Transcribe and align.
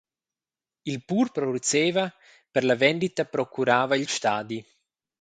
Il 0.89 1.05
pur 1.05 1.31
produceva, 1.31 2.11
per 2.49 2.63
la 2.63 2.73
vendita 2.75 3.23
procurava 3.23 3.95
il 3.95 4.09
stadi. 4.09 4.65